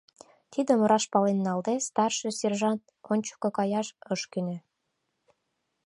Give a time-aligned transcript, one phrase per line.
[0.51, 4.57] Тидым раш пален налде, старший сержант ончыко каяш ыш кӧнӧ.